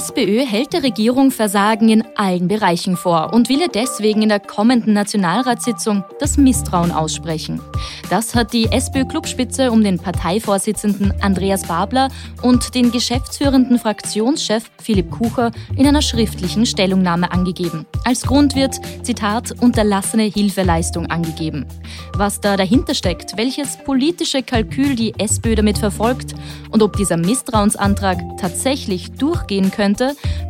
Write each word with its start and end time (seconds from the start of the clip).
SPÖ 0.00 0.46
hält 0.46 0.72
der 0.72 0.82
Regierung 0.82 1.30
Versagen 1.30 1.90
in 1.90 2.02
allen 2.16 2.48
Bereichen 2.48 2.96
vor 2.96 3.34
und 3.34 3.50
will 3.50 3.68
deswegen 3.74 4.22
in 4.22 4.30
der 4.30 4.40
kommenden 4.40 4.94
Nationalratssitzung 4.94 6.04
das 6.18 6.38
Misstrauen 6.38 6.90
aussprechen. 6.90 7.60
Das 8.08 8.34
hat 8.34 8.54
die 8.54 8.72
SPÖ-Clubspitze 8.72 9.70
um 9.70 9.84
den 9.84 9.98
Parteivorsitzenden 9.98 11.12
Andreas 11.20 11.64
Babler 11.64 12.08
und 12.40 12.74
den 12.74 12.92
geschäftsführenden 12.92 13.78
Fraktionschef 13.78 14.70
Philipp 14.82 15.10
Kucher 15.10 15.50
in 15.76 15.86
einer 15.86 16.00
schriftlichen 16.00 16.64
Stellungnahme 16.64 17.30
angegeben. 17.30 17.84
Als 18.06 18.22
Grund 18.22 18.56
wird, 18.56 18.80
Zitat, 19.02 19.52
unterlassene 19.60 20.22
Hilfeleistung 20.22 21.06
angegeben. 21.06 21.66
Was 22.14 22.40
da 22.40 22.56
dahinter 22.56 22.94
steckt, 22.94 23.36
welches 23.36 23.76
politische 23.84 24.42
Kalkül 24.42 24.96
die 24.96 25.12
SPÖ 25.18 25.56
damit 25.56 25.76
verfolgt 25.76 26.34
und 26.70 26.82
ob 26.82 26.96
dieser 26.96 27.18
Misstrauensantrag 27.18 28.18
tatsächlich 28.38 29.12
durchgehen 29.12 29.70
könnte, 29.70 29.89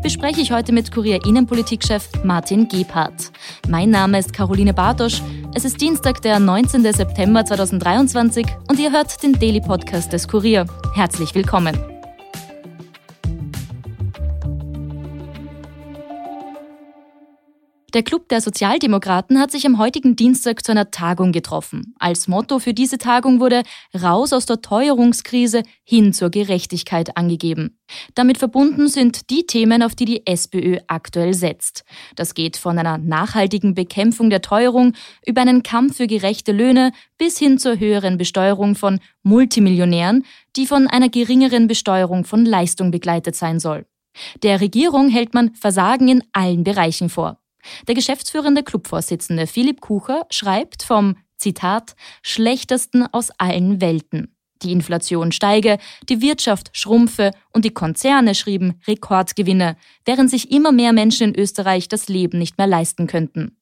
bespreche 0.03 0.41
ich 0.41 0.53
heute 0.53 0.73
mit 0.73 0.93
Kurier 0.93 1.25
Innenpolitikchef 1.25 2.09
Martin 2.25 2.69
Gebhardt. 2.69 3.31
Mein 3.69 3.91
Name 3.91 4.19
ist 4.19 4.33
Caroline 4.33 4.75
Bartosch. 4.75 5.23
Es 5.55 5.65
ist 5.65 5.81
Dienstag, 5.81 6.23
der 6.23 6.39
19. 6.39 6.83
September 6.93 7.45
2023 7.45 8.47
und 8.69 8.79
ihr 8.79 8.93
hört 8.93 9.23
den 9.23 9.33
Daily 9.33 9.61
Podcast 9.61 10.13
des 10.13 10.27
Kurier. 10.29 10.67
Herzlich 10.95 11.35
willkommen. 11.35 12.00
Der 17.93 18.05
Club 18.05 18.29
der 18.29 18.41
Sozialdemokraten 18.41 19.41
hat 19.41 19.51
sich 19.51 19.67
am 19.67 19.79
heutigen 19.79 20.15
Dienstag 20.15 20.65
zu 20.65 20.71
einer 20.71 20.93
Tagung 20.93 21.33
getroffen. 21.33 21.95
Als 21.99 22.29
Motto 22.29 22.61
für 22.61 22.73
diese 22.73 22.99
Tagung 22.99 23.41
wurde 23.41 23.65
Raus 24.01 24.33
aus 24.33 24.47
der 24.47 24.63
Teuerungskrise 24.63 25.65
hin 25.83 26.13
zur 26.13 26.31
Gerechtigkeit 26.31 27.17
angegeben. 27.17 27.81
Damit 28.15 28.39
verbunden 28.39 28.87
sind 28.87 29.31
die 29.31 29.45
Themen, 29.45 29.83
auf 29.83 29.97
die 29.97 30.05
die 30.05 30.25
SPÖ 30.25 30.79
aktuell 30.87 31.35
setzt. 31.35 31.85
Das 32.15 32.35
geht 32.35 32.57
von 32.57 32.79
einer 32.79 32.97
nachhaltigen 32.99 33.75
Bekämpfung 33.75 34.31
der 34.31 34.43
Teuerung 34.43 34.93
über 35.27 35.41
einen 35.41 35.65
Kampf 35.65 35.97
für 35.97 36.07
gerechte 36.07 36.53
Löhne 36.53 36.93
bis 37.19 37.39
hin 37.39 37.59
zur 37.59 37.81
höheren 37.81 38.19
Besteuerung 38.19 38.77
von 38.77 39.01
Multimillionären, 39.25 40.25
die 40.55 40.67
von 40.67 40.87
einer 40.87 41.09
geringeren 41.09 41.67
Besteuerung 41.67 42.25
von 42.25 42.45
Leistung 42.45 42.93
begleitet 42.93 43.35
sein 43.35 43.59
soll. 43.59 43.85
Der 44.45 44.61
Regierung 44.61 45.09
hält 45.09 45.35
man 45.35 45.55
Versagen 45.55 46.07
in 46.07 46.23
allen 46.33 46.63
Bereichen 46.63 47.09
vor. 47.09 47.40
Der 47.89 47.95
geschäftsführende 47.95 48.63
Clubvorsitzende 48.63 49.47
Philipp 49.47 49.81
Kucher 49.81 50.27
schreibt 50.31 50.83
vom 50.83 51.17
Zitat 51.37 51.95
schlechtesten 52.23 53.07
aus 53.13 53.31
allen 53.39 53.81
Welten. 53.81 54.37
Die 54.63 54.73
Inflation 54.73 55.33
steige, 55.33 55.79
die 56.09 56.21
Wirtschaft 56.21 56.71
schrumpfe 56.73 57.31
und 57.53 57.65
die 57.65 57.73
Konzerne 57.73 58.35
schrieben 58.35 58.81
Rekordgewinne, 58.87 59.77
während 60.05 60.31
sich 60.31 60.51
immer 60.51 60.71
mehr 60.71 60.93
Menschen 60.93 61.29
in 61.29 61.41
Österreich 61.41 61.89
das 61.89 62.09
Leben 62.09 62.39
nicht 62.39 62.59
mehr 62.59 62.67
leisten 62.67 63.07
könnten. 63.07 63.57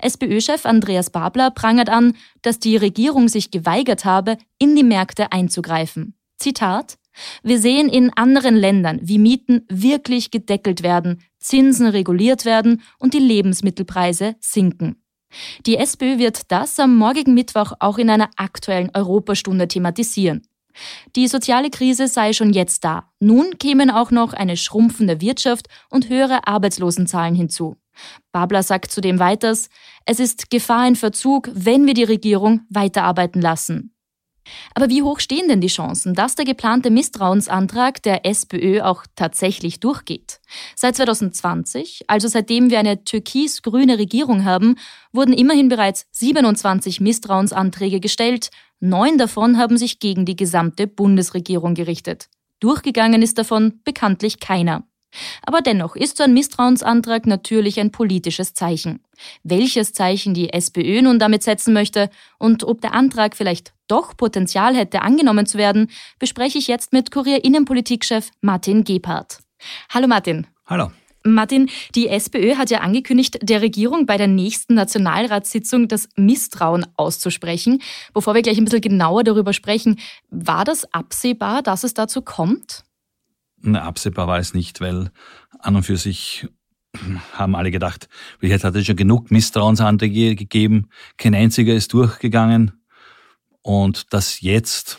SPÖ-Chef 0.00 0.66
Andreas 0.66 1.10
Babler 1.10 1.50
prangert 1.50 1.88
an, 1.88 2.14
dass 2.42 2.58
die 2.58 2.76
Regierung 2.76 3.28
sich 3.28 3.50
geweigert 3.50 4.04
habe, 4.04 4.36
in 4.58 4.76
die 4.76 4.84
Märkte 4.84 5.32
einzugreifen. 5.32 6.14
Zitat 6.38 6.98
wir 7.42 7.58
sehen 7.58 7.88
in 7.88 8.12
anderen 8.16 8.56
Ländern, 8.56 9.00
wie 9.02 9.18
Mieten 9.18 9.64
wirklich 9.68 10.30
gedeckelt 10.30 10.82
werden, 10.82 11.22
Zinsen 11.38 11.86
reguliert 11.86 12.44
werden 12.44 12.82
und 12.98 13.14
die 13.14 13.18
Lebensmittelpreise 13.18 14.36
sinken. 14.40 14.96
Die 15.66 15.76
SPÖ 15.76 16.18
wird 16.18 16.50
das 16.52 16.78
am 16.78 16.96
morgigen 16.96 17.34
Mittwoch 17.34 17.72
auch 17.80 17.98
in 17.98 18.10
einer 18.10 18.30
aktuellen 18.36 18.90
Europastunde 18.94 19.68
thematisieren. 19.68 20.42
Die 21.14 21.28
soziale 21.28 21.70
Krise 21.70 22.08
sei 22.08 22.32
schon 22.32 22.52
jetzt 22.52 22.84
da. 22.84 23.10
Nun 23.20 23.58
kämen 23.58 23.90
auch 23.90 24.10
noch 24.10 24.32
eine 24.32 24.56
schrumpfende 24.56 25.20
Wirtschaft 25.20 25.68
und 25.90 26.08
höhere 26.08 26.46
Arbeitslosenzahlen 26.46 27.34
hinzu. 27.34 27.76
Babler 28.32 28.64
sagt 28.64 28.90
zudem 28.90 29.20
weiters, 29.20 29.68
es 30.04 30.18
ist 30.18 30.50
Gefahr 30.50 30.88
in 30.88 30.96
Verzug, 30.96 31.48
wenn 31.54 31.86
wir 31.86 31.94
die 31.94 32.04
Regierung 32.04 32.62
weiterarbeiten 32.68 33.40
lassen. 33.40 33.93
Aber 34.74 34.88
wie 34.88 35.02
hoch 35.02 35.20
stehen 35.20 35.48
denn 35.48 35.60
die 35.60 35.68
Chancen, 35.68 36.14
dass 36.14 36.34
der 36.34 36.44
geplante 36.44 36.90
Misstrauensantrag 36.90 38.02
der 38.02 38.26
SPÖ 38.26 38.82
auch 38.82 39.04
tatsächlich 39.16 39.80
durchgeht? 39.80 40.40
Seit 40.76 40.96
2020, 40.96 42.04
also 42.08 42.28
seitdem 42.28 42.70
wir 42.70 42.78
eine 42.78 43.04
türkis-grüne 43.04 43.98
Regierung 43.98 44.44
haben, 44.44 44.76
wurden 45.12 45.32
immerhin 45.32 45.68
bereits 45.68 46.06
27 46.12 47.00
Misstrauensanträge 47.00 48.00
gestellt. 48.00 48.50
Neun 48.80 49.18
davon 49.18 49.58
haben 49.58 49.78
sich 49.78 49.98
gegen 49.98 50.26
die 50.26 50.36
gesamte 50.36 50.86
Bundesregierung 50.86 51.74
gerichtet. 51.74 52.28
Durchgegangen 52.60 53.22
ist 53.22 53.38
davon 53.38 53.80
bekanntlich 53.84 54.40
keiner. 54.40 54.84
Aber 55.42 55.60
dennoch 55.60 55.96
ist 55.96 56.16
so 56.16 56.24
ein 56.24 56.34
Misstrauensantrag 56.34 57.26
natürlich 57.26 57.80
ein 57.80 57.90
politisches 57.90 58.54
Zeichen. 58.54 59.00
Welches 59.42 59.92
Zeichen 59.92 60.34
die 60.34 60.52
SPÖ 60.52 61.02
nun 61.02 61.18
damit 61.18 61.42
setzen 61.42 61.72
möchte 61.72 62.10
und 62.38 62.64
ob 62.64 62.80
der 62.80 62.94
Antrag 62.94 63.36
vielleicht 63.36 63.72
doch 63.88 64.16
Potenzial 64.16 64.74
hätte, 64.74 65.02
angenommen 65.02 65.46
zu 65.46 65.58
werden, 65.58 65.90
bespreche 66.18 66.58
ich 66.58 66.68
jetzt 66.68 66.92
mit 66.92 67.10
Kurier 67.10 67.44
Innenpolitikchef 67.44 68.30
Martin 68.40 68.84
Gebhardt. 68.84 69.38
Hallo 69.90 70.06
Martin. 70.06 70.46
Hallo. 70.66 70.90
Martin, 71.26 71.70
die 71.94 72.08
SPÖ 72.08 72.56
hat 72.56 72.68
ja 72.68 72.80
angekündigt, 72.80 73.38
der 73.40 73.62
Regierung 73.62 74.04
bei 74.04 74.18
der 74.18 74.26
nächsten 74.26 74.74
Nationalratssitzung 74.74 75.88
das 75.88 76.08
Misstrauen 76.16 76.86
auszusprechen. 76.96 77.80
Bevor 78.12 78.34
wir 78.34 78.42
gleich 78.42 78.58
ein 78.58 78.64
bisschen 78.64 78.82
genauer 78.82 79.24
darüber 79.24 79.54
sprechen, 79.54 79.98
war 80.28 80.64
das 80.64 80.92
absehbar, 80.92 81.62
dass 81.62 81.82
es 81.82 81.94
dazu 81.94 82.20
kommt? 82.20 82.84
Na, 83.66 83.82
absehbar 83.82 84.26
war 84.26 84.38
es 84.38 84.52
nicht, 84.52 84.82
weil 84.82 85.10
an 85.58 85.76
und 85.76 85.84
für 85.84 85.96
sich 85.96 86.46
haben 87.32 87.56
alle 87.56 87.70
gedacht, 87.70 88.10
jetzt 88.42 88.62
hat 88.62 88.76
es 88.76 88.84
schon 88.84 88.96
genug 88.96 89.30
Misstrauensanträge 89.30 90.36
gegeben, 90.36 90.90
kein 91.16 91.34
einziger 91.34 91.74
ist 91.74 91.94
durchgegangen. 91.94 92.84
Und 93.62 94.12
dass 94.12 94.42
jetzt 94.42 94.98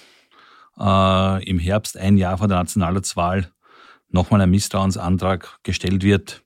äh, 0.80 1.48
im 1.48 1.60
Herbst, 1.60 1.96
ein 1.96 2.18
Jahr 2.18 2.40
vor 2.40 2.48
der 2.48 2.58
Nationalratswahl, 2.58 3.52
nochmal 4.10 4.42
ein 4.42 4.50
Misstrauensantrag 4.50 5.60
gestellt 5.62 6.02
wird, 6.02 6.44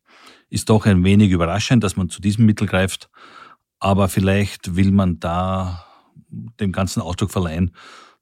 ist 0.49 0.69
doch 0.69 0.85
ein 0.85 1.05
wenig 1.05 1.31
überraschend, 1.31 1.85
dass 1.85 1.95
man 1.95 2.09
zu 2.09 2.19
diesem 2.19 2.45
Mittel 2.45 2.67
greift. 2.67 3.09
Aber 3.79 4.09
vielleicht 4.09 4.75
will 4.75 4.91
man 4.91 5.21
da 5.21 5.85
dem 6.59 6.73
ganzen 6.73 7.01
Ausdruck 7.01 7.31
verleihen, 7.31 7.73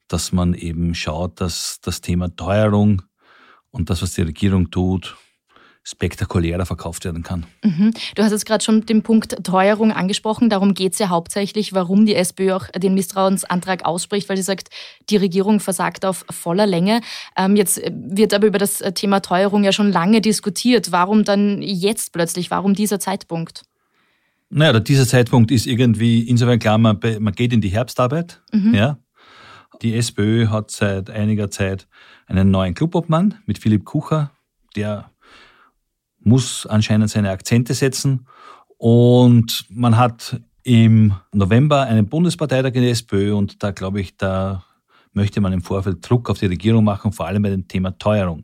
dass 0.07 0.31
man 0.31 0.53
eben 0.53 0.93
schaut, 0.93 1.41
dass 1.41 1.79
das 1.81 2.01
Thema 2.01 2.35
Teuerung 2.35 3.01
und 3.77 3.89
das, 3.89 4.01
was 4.01 4.13
die 4.13 4.21
Regierung 4.23 4.71
tut, 4.71 5.15
spektakulärer 5.87 6.65
verkauft 6.65 7.05
werden 7.05 7.23
kann. 7.23 7.45
Mhm. 7.63 7.93
Du 8.15 8.21
hast 8.21 8.33
jetzt 8.33 8.45
gerade 8.45 8.61
schon 8.61 8.85
den 8.85 9.03
Punkt 9.03 9.41
Teuerung 9.45 9.93
angesprochen. 9.93 10.49
Darum 10.49 10.73
geht 10.73 10.91
es 10.93 10.99
ja 10.99 11.07
hauptsächlich, 11.07 11.71
warum 11.71 12.05
die 12.05 12.15
SPÖ 12.15 12.55
auch 12.55 12.67
den 12.75 12.93
Misstrauensantrag 12.93 13.85
ausspricht, 13.85 14.27
weil 14.27 14.35
sie 14.35 14.43
sagt, 14.43 14.67
die 15.09 15.15
Regierung 15.15 15.61
versagt 15.61 16.03
auf 16.03 16.25
voller 16.29 16.65
Länge. 16.65 16.99
Ähm, 17.37 17.55
jetzt 17.55 17.81
wird 17.89 18.33
aber 18.33 18.47
über 18.47 18.57
das 18.57 18.79
Thema 18.95 19.21
Teuerung 19.21 19.63
ja 19.63 19.71
schon 19.71 19.89
lange 19.89 20.19
diskutiert. 20.19 20.91
Warum 20.91 21.23
dann 21.23 21.61
jetzt 21.61 22.11
plötzlich? 22.11 22.51
Warum 22.51 22.73
dieser 22.73 22.99
Zeitpunkt? 22.99 23.63
Naja, 24.49 24.77
dieser 24.81 25.07
Zeitpunkt 25.07 25.51
ist 25.51 25.67
irgendwie 25.67 26.21
insofern 26.21 26.59
klar, 26.59 26.77
man, 26.77 26.99
man 27.19 27.33
geht 27.33 27.53
in 27.53 27.61
die 27.61 27.69
Herbstarbeit. 27.69 28.41
Mhm. 28.51 28.73
Ja. 28.73 28.97
Die 29.81 29.95
SPÖ 29.95 30.47
hat 30.47 30.71
seit 30.71 31.09
einiger 31.09 31.49
Zeit 31.49 31.87
einen 32.27 32.51
neuen 32.51 32.73
Clubobmann 32.73 33.35
mit 33.45 33.57
Philipp 33.57 33.85
Kucher, 33.85 34.31
der 34.75 35.09
muss 36.19 36.65
anscheinend 36.65 37.09
seine 37.09 37.31
Akzente 37.31 37.73
setzen. 37.73 38.27
Und 38.77 39.65
man 39.69 39.97
hat 39.97 40.39
im 40.63 41.13
November 41.33 41.83
einen 41.83 42.07
Bundesparteitag 42.07 42.73
in 42.73 42.81
der 42.81 42.91
SPÖ 42.91 43.33
und 43.33 43.63
da 43.63 43.71
glaube 43.71 44.01
ich, 44.01 44.17
da 44.17 44.65
möchte 45.13 45.41
man 45.41 45.53
im 45.53 45.61
Vorfeld 45.61 46.07
Druck 46.07 46.29
auf 46.29 46.39
die 46.39 46.45
Regierung 46.45 46.83
machen, 46.83 47.11
vor 47.11 47.25
allem 47.25 47.41
bei 47.41 47.49
dem 47.49 47.67
Thema 47.67 47.97
Teuerung. 47.97 48.43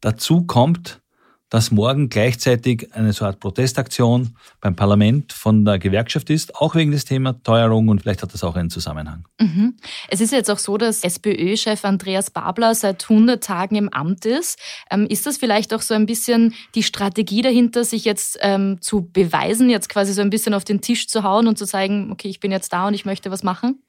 Dazu 0.00 0.44
kommt, 0.44 1.00
dass 1.48 1.70
morgen 1.70 2.08
gleichzeitig 2.08 2.92
eine 2.94 3.12
so 3.12 3.24
Art 3.24 3.38
Protestaktion 3.38 4.36
beim 4.60 4.74
Parlament 4.74 5.32
von 5.32 5.64
der 5.64 5.78
Gewerkschaft 5.78 6.28
ist, 6.30 6.56
auch 6.56 6.74
wegen 6.74 6.90
des 6.90 7.04
Thema 7.04 7.40
Teuerung 7.42 7.88
und 7.88 8.02
vielleicht 8.02 8.22
hat 8.22 8.34
das 8.34 8.42
auch 8.42 8.56
einen 8.56 8.70
Zusammenhang. 8.70 9.24
Mhm. 9.38 9.76
Es 10.08 10.20
ist 10.20 10.32
jetzt 10.32 10.50
auch 10.50 10.58
so, 10.58 10.76
dass 10.76 11.04
SPÖ-Chef 11.04 11.84
Andreas 11.84 12.30
Babler 12.30 12.74
seit 12.74 13.08
100 13.08 13.42
Tagen 13.42 13.76
im 13.76 13.88
Amt 13.90 14.24
ist. 14.26 14.58
Ähm, 14.90 15.06
ist 15.06 15.26
das 15.26 15.36
vielleicht 15.36 15.72
auch 15.72 15.82
so 15.82 15.94
ein 15.94 16.06
bisschen 16.06 16.54
die 16.74 16.82
Strategie 16.82 17.42
dahinter, 17.42 17.84
sich 17.84 18.04
jetzt 18.04 18.38
ähm, 18.40 18.78
zu 18.80 19.08
beweisen, 19.08 19.70
jetzt 19.70 19.88
quasi 19.88 20.12
so 20.12 20.22
ein 20.22 20.30
bisschen 20.30 20.54
auf 20.54 20.64
den 20.64 20.80
Tisch 20.80 21.06
zu 21.06 21.22
hauen 21.22 21.46
und 21.46 21.58
zu 21.58 21.66
zeigen, 21.66 22.10
okay, 22.10 22.28
ich 22.28 22.40
bin 22.40 22.50
jetzt 22.50 22.72
da 22.72 22.88
und 22.88 22.94
ich 22.94 23.04
möchte 23.04 23.30
was 23.30 23.44
machen? 23.44 23.82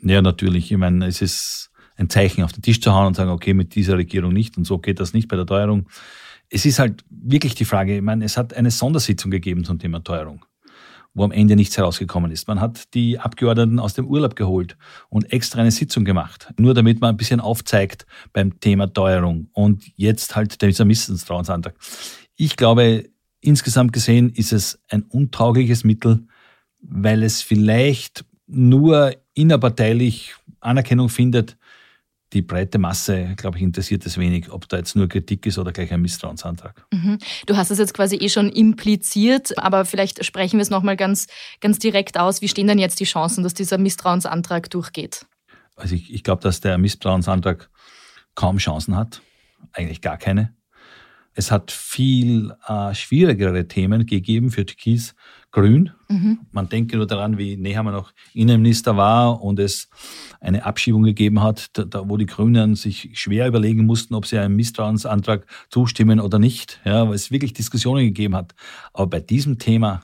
Ja, 0.00 0.22
natürlich. 0.22 0.72
Ich 0.72 0.78
meine, 0.78 1.06
es 1.06 1.20
ist 1.20 1.70
ein 1.96 2.08
Zeichen 2.08 2.42
auf 2.42 2.52
den 2.52 2.62
Tisch 2.62 2.80
zu 2.80 2.92
hauen 2.92 3.08
und 3.08 3.14
sagen, 3.14 3.30
okay, 3.30 3.52
mit 3.52 3.74
dieser 3.74 3.98
Regierung 3.98 4.32
nicht 4.32 4.56
und 4.56 4.64
so 4.64 4.78
geht 4.78 4.98
das 4.98 5.12
nicht 5.12 5.28
bei 5.28 5.36
der 5.36 5.46
Teuerung. 5.46 5.86
Es 6.52 6.66
ist 6.66 6.78
halt 6.78 7.02
wirklich 7.08 7.54
die 7.54 7.64
Frage, 7.64 7.96
ich 7.96 8.02
meine, 8.02 8.24
es 8.24 8.36
hat 8.36 8.54
eine 8.54 8.70
Sondersitzung 8.70 9.30
gegeben 9.30 9.64
zum 9.64 9.78
Thema 9.78 10.04
Teuerung, 10.04 10.44
wo 11.14 11.24
am 11.24 11.32
Ende 11.32 11.56
nichts 11.56 11.78
herausgekommen 11.78 12.30
ist. 12.30 12.46
Man 12.46 12.60
hat 12.60 12.92
die 12.92 13.18
Abgeordneten 13.18 13.78
aus 13.78 13.94
dem 13.94 14.06
Urlaub 14.06 14.36
geholt 14.36 14.76
und 15.08 15.32
extra 15.32 15.62
eine 15.62 15.70
Sitzung 15.70 16.04
gemacht, 16.04 16.52
nur 16.58 16.74
damit 16.74 17.00
man 17.00 17.10
ein 17.10 17.16
bisschen 17.16 17.40
aufzeigt 17.40 18.06
beim 18.34 18.60
Thema 18.60 18.92
Teuerung 18.92 19.48
und 19.52 19.84
jetzt 19.96 20.36
halt 20.36 20.60
dieser 20.60 20.84
Misstrauensantrag. 20.84 21.74
Ich 22.36 22.56
glaube, 22.56 23.08
insgesamt 23.40 23.94
gesehen 23.94 24.28
ist 24.28 24.52
es 24.52 24.78
ein 24.90 25.04
untaugliches 25.04 25.84
Mittel, 25.84 26.26
weil 26.82 27.22
es 27.22 27.40
vielleicht 27.40 28.26
nur 28.46 29.14
innerparteilich 29.32 30.34
Anerkennung 30.60 31.08
findet, 31.08 31.56
die 32.32 32.42
breite 32.42 32.78
Masse, 32.78 33.34
glaube 33.36 33.58
ich, 33.58 33.62
interessiert 33.62 34.06
es 34.06 34.16
wenig, 34.18 34.50
ob 34.50 34.68
da 34.68 34.78
jetzt 34.78 34.96
nur 34.96 35.08
Kritik 35.08 35.44
ist 35.46 35.58
oder 35.58 35.72
gleich 35.72 35.92
ein 35.92 36.00
Misstrauensantrag. 36.00 36.84
Mhm. 36.92 37.18
Du 37.46 37.56
hast 37.56 37.70
es 37.70 37.78
jetzt 37.78 37.94
quasi 37.94 38.16
eh 38.16 38.28
schon 38.28 38.48
impliziert, 38.48 39.58
aber 39.58 39.84
vielleicht 39.84 40.24
sprechen 40.24 40.58
wir 40.58 40.62
es 40.62 40.70
nochmal 40.70 40.96
ganz, 40.96 41.26
ganz 41.60 41.78
direkt 41.78 42.18
aus. 42.18 42.40
Wie 42.40 42.48
stehen 42.48 42.66
denn 42.66 42.78
jetzt 42.78 43.00
die 43.00 43.04
Chancen, 43.04 43.42
dass 43.42 43.54
dieser 43.54 43.78
Misstrauensantrag 43.78 44.70
durchgeht? 44.70 45.26
Also 45.76 45.94
ich, 45.94 46.12
ich 46.12 46.22
glaube, 46.22 46.42
dass 46.42 46.60
der 46.60 46.78
Misstrauensantrag 46.78 47.70
kaum 48.34 48.58
Chancen 48.58 48.96
hat, 48.96 49.20
eigentlich 49.72 50.00
gar 50.00 50.16
keine. 50.16 50.54
Es 51.34 51.50
hat 51.50 51.70
viel 51.70 52.52
äh, 52.66 52.94
schwierigere 52.94 53.66
Themen 53.66 54.06
gegeben 54.06 54.50
für 54.50 54.66
Türkis 54.66 55.14
Grün. 55.52 55.90
Mhm. 56.08 56.40
Man 56.50 56.68
denke 56.70 56.96
nur 56.96 57.06
daran, 57.06 57.36
wie 57.36 57.56
Nehammer 57.56 57.92
noch 57.92 58.12
Innenminister 58.32 58.96
war 58.96 59.42
und 59.42 59.60
es 59.60 59.88
eine 60.40 60.64
Abschiebung 60.64 61.02
gegeben 61.02 61.42
hat, 61.42 61.70
da, 61.74 62.08
wo 62.08 62.16
die 62.16 62.26
Grünen 62.26 62.74
sich 62.74 63.10
schwer 63.12 63.46
überlegen 63.46 63.84
mussten, 63.84 64.14
ob 64.14 64.26
sie 64.26 64.38
einem 64.38 64.56
Misstrauensantrag 64.56 65.46
zustimmen 65.68 66.20
oder 66.20 66.38
nicht, 66.38 66.80
ja, 66.84 67.06
weil 67.06 67.14
es 67.14 67.30
wirklich 67.30 67.52
Diskussionen 67.52 68.04
gegeben 68.04 68.34
hat. 68.34 68.54
Aber 68.94 69.06
bei 69.08 69.20
diesem 69.20 69.58
Thema 69.58 70.02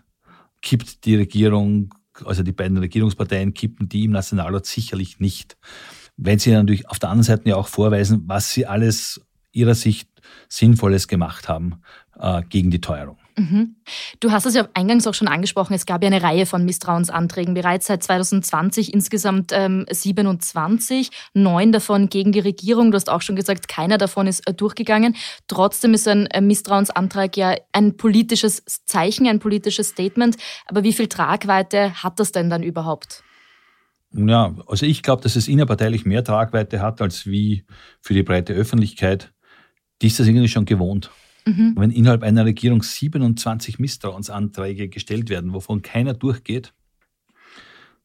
kippt 0.60 1.06
die 1.06 1.16
Regierung, 1.16 1.94
also 2.24 2.42
die 2.42 2.52
beiden 2.52 2.76
Regierungsparteien 2.76 3.54
kippen 3.54 3.88
die 3.88 4.04
im 4.04 4.12
Nationalrat 4.12 4.66
sicherlich 4.66 5.18
nicht. 5.18 5.56
Wenn 6.18 6.38
sie 6.38 6.50
natürlich 6.50 6.88
auf 6.90 6.98
der 6.98 7.08
anderen 7.08 7.24
Seite 7.24 7.48
ja 7.48 7.56
auch 7.56 7.68
vorweisen, 7.68 8.24
was 8.26 8.52
sie 8.52 8.66
alles 8.66 9.20
ihrer 9.52 9.74
Sicht 9.74 10.10
Sinnvolles 10.48 11.08
gemacht 11.08 11.48
haben 11.48 11.80
äh, 12.18 12.42
gegen 12.48 12.70
die 12.70 12.80
Teuerung. 12.80 13.16
Mhm. 13.38 13.76
Du 14.20 14.32
hast 14.32 14.46
es 14.46 14.54
ja 14.54 14.68
eingangs 14.74 15.06
auch 15.06 15.14
schon 15.14 15.28
angesprochen, 15.28 15.74
es 15.74 15.86
gab 15.86 16.02
ja 16.02 16.08
eine 16.08 16.22
Reihe 16.22 16.44
von 16.44 16.64
Misstrauensanträgen, 16.64 17.54
bereits 17.54 17.86
seit 17.86 18.02
2020 18.02 18.92
insgesamt 18.92 19.52
ähm, 19.52 19.86
27, 19.90 21.10
neun 21.34 21.72
davon 21.72 22.08
gegen 22.08 22.32
die 22.32 22.40
Regierung. 22.40 22.90
Du 22.90 22.96
hast 22.96 23.08
auch 23.08 23.22
schon 23.22 23.36
gesagt, 23.36 23.68
keiner 23.68 23.96
davon 23.96 24.26
ist 24.26 24.46
äh, 24.48 24.52
durchgegangen. 24.52 25.14
Trotzdem 25.46 25.94
ist 25.94 26.08
ein 26.08 26.26
äh, 26.26 26.40
Misstrauensantrag 26.40 27.36
ja 27.36 27.54
ein 27.72 27.96
politisches 27.96 28.62
Zeichen, 28.84 29.26
ein 29.28 29.38
politisches 29.38 29.90
Statement. 29.90 30.36
Aber 30.66 30.82
wie 30.82 30.92
viel 30.92 31.06
Tragweite 31.06 32.02
hat 32.02 32.18
das 32.18 32.32
denn 32.32 32.50
dann 32.50 32.62
überhaupt? 32.62 33.22
Ja, 34.12 34.54
also 34.66 34.86
ich 34.86 35.02
glaube, 35.02 35.22
dass 35.22 35.36
es 35.36 35.48
innerparteilich 35.48 36.04
mehr 36.04 36.24
Tragweite 36.24 36.80
hat 36.80 37.00
als 37.00 37.26
wie 37.26 37.64
für 38.00 38.14
die 38.14 38.22
breite 38.22 38.54
Öffentlichkeit 38.54 39.32
die 40.02 40.06
ist 40.06 40.20
das 40.20 40.26
irgendwie 40.26 40.48
schon 40.48 40.64
gewohnt. 40.64 41.10
Mhm. 41.48 41.74
Wenn 41.76 41.90
innerhalb 41.90 42.22
einer 42.22 42.44
Regierung 42.44 42.82
27 42.82 43.78
Misstrauensanträge 43.78 44.88
gestellt 44.88 45.30
werden, 45.30 45.54
wovon 45.54 45.80
keiner 45.80 46.12
durchgeht, 46.12 46.74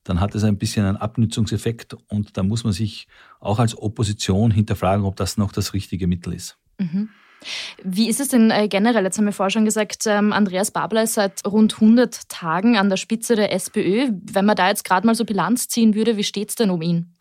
dann 0.04 0.20
hat 0.20 0.36
es 0.36 0.44
ein 0.44 0.58
bisschen 0.58 0.86
einen 0.86 0.98
Abnützungseffekt 0.98 1.96
und 2.08 2.38
da 2.38 2.44
muss 2.44 2.64
man 2.64 2.74
sich 2.74 3.08
auch 3.40 3.60
als 3.60 3.78
Opposition 3.78 4.52
hinterfragen, 4.52 5.06
ob 5.06 5.16
das 5.16 5.38
noch 5.38 5.52
das 5.52 5.74
richtige 5.74 6.08
Mittel 6.08 6.34
ist. 6.34 6.58
Mhm. 6.78 7.10
Wie 7.84 8.08
ist 8.08 8.22
es 8.22 8.30
denn 8.30 8.52
äh, 8.52 8.70
generell? 8.70 9.04
Jetzt 9.04 9.18
haben 9.18 9.26
wir 9.26 9.34
vorher 9.34 9.52
schon 9.52 9.66
gesagt, 9.66 10.04
ähm, 10.06 10.32
Andreas 10.32 10.72
Babler 10.72 11.04
ist 11.04 11.16
seit 11.16 11.46
rund 11.46 11.74
100 11.74 12.30
Tagen 12.30 12.78
an 12.78 12.90
der 12.90 12.96
Spitze 12.96 13.36
der 13.36 13.52
SPÖ. 13.52 14.12
Wenn 14.32 14.46
man 14.46 14.56
da 14.56 14.70
jetzt 14.70 14.86
gerade 14.86 15.06
mal 15.06 15.16
so 15.16 15.26
Bilanz 15.26 15.68
ziehen 15.68 15.94
würde, 15.94 16.16
wie 16.16 16.24
steht 16.24 16.50
es 16.50 16.56
denn 16.56 16.70
um 16.70 16.82
ihn? 16.82 17.13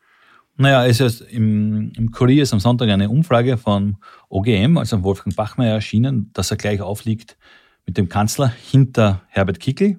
Naja, 0.63 0.87
es 0.87 1.01
ist 1.01 1.23
im, 1.23 1.91
im 1.97 2.13
Kurier 2.13 2.45
ist 2.45 2.53
am 2.53 2.61
Sonntag 2.61 2.89
eine 2.89 3.11
Umfrage 3.11 3.59
von 3.59 3.97
OGM, 4.29 4.79
also 4.79 5.03
Wolfgang 5.03 5.35
Bachmeier, 5.35 5.75
erschienen, 5.75 6.31
dass 6.35 6.53
er 6.53 6.57
gleich 6.57 6.81
aufliegt 6.81 7.37
mit 7.85 7.99
dem 7.99 8.09
Kanzler 8.09 8.47
hinter 8.47 9.23
Herbert 9.27 9.59
Kickl. 9.59 9.99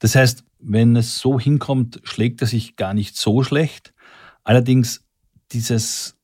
Das 0.00 0.16
heißt, 0.16 0.44
wenn 0.58 0.96
es 0.96 1.20
so 1.20 1.38
hinkommt, 1.38 2.00
schlägt 2.02 2.40
er 2.40 2.48
sich 2.48 2.74
gar 2.74 2.94
nicht 2.94 3.16
so 3.16 3.44
schlecht. 3.44 3.94
Allerdings 4.42 5.06
dieses 5.52 6.18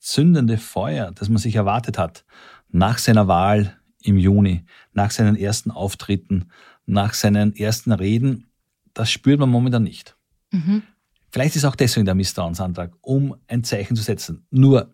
zündende 0.00 0.58
Feuer, 0.58 1.12
das 1.12 1.28
man 1.28 1.38
sich 1.38 1.54
erwartet 1.54 1.96
hat, 1.96 2.24
nach 2.70 2.98
seiner 2.98 3.28
Wahl 3.28 3.78
im 4.02 4.18
Juni, 4.18 4.64
nach 4.92 5.12
seinen 5.12 5.36
ersten 5.36 5.70
Auftritten, 5.70 6.50
nach 6.86 7.14
seinen 7.14 7.54
ersten 7.54 7.92
Reden, 7.92 8.50
das 8.94 9.12
spürt 9.12 9.38
man 9.38 9.48
momentan 9.48 9.84
nicht. 9.84 10.16
Mhm. 10.50 10.82
Vielleicht 11.30 11.56
ist 11.56 11.64
auch 11.64 11.76
deswegen 11.76 12.06
der 12.06 12.14
Misstrauensantrag, 12.14 12.92
um 13.00 13.36
ein 13.46 13.64
Zeichen 13.64 13.96
zu 13.96 14.02
setzen. 14.02 14.46
Nur 14.50 14.92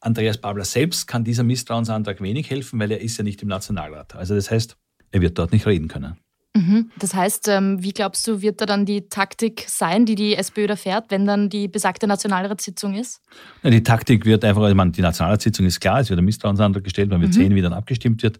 Andreas 0.00 0.38
Babler 0.38 0.64
selbst 0.64 1.06
kann 1.06 1.24
dieser 1.24 1.44
Misstrauensantrag 1.44 2.20
wenig 2.20 2.50
helfen, 2.50 2.78
weil 2.80 2.90
er 2.90 3.00
ist 3.00 3.16
ja 3.16 3.24
nicht 3.24 3.42
im 3.42 3.48
Nationalrat. 3.48 4.14
Also 4.14 4.34
das 4.34 4.50
heißt, 4.50 4.76
er 5.12 5.20
wird 5.20 5.38
dort 5.38 5.52
nicht 5.52 5.66
reden 5.66 5.88
können. 5.88 6.16
Mhm. 6.54 6.90
Das 6.98 7.14
heißt, 7.14 7.48
ähm, 7.48 7.82
wie 7.82 7.92
glaubst 7.92 8.26
du, 8.28 8.42
wird 8.42 8.60
da 8.60 8.66
dann 8.66 8.84
die 8.84 9.08
Taktik 9.08 9.64
sein, 9.68 10.04
die 10.04 10.16
die 10.16 10.34
SPÖ 10.34 10.66
da 10.66 10.76
fährt, 10.76 11.10
wenn 11.10 11.24
dann 11.24 11.48
die 11.48 11.66
besagte 11.66 12.06
Nationalratssitzung 12.06 12.94
ist? 12.94 13.22
Ja, 13.62 13.70
die 13.70 13.82
Taktik 13.82 14.26
wird 14.26 14.44
einfach, 14.44 14.68
ich 14.68 14.74
meine, 14.74 14.90
die 14.90 15.00
Nationalratssitzung 15.00 15.64
ist 15.64 15.80
klar, 15.80 16.00
es 16.00 16.10
wird 16.10 16.18
ein 16.18 16.24
Misstrauensantrag 16.26 16.84
gestellt, 16.84 17.10
man 17.10 17.22
wird 17.22 17.30
mhm. 17.30 17.36
sehen, 17.36 17.54
wie 17.54 17.62
dann 17.62 17.72
abgestimmt 17.72 18.22
wird. 18.22 18.38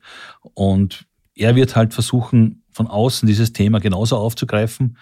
Und 0.54 1.06
er 1.34 1.56
wird 1.56 1.74
halt 1.74 1.94
versuchen, 1.94 2.62
von 2.72 2.86
außen 2.86 3.26
dieses 3.26 3.54
Thema 3.54 3.80
genauso 3.80 4.16
aufzugreifen. 4.16 4.98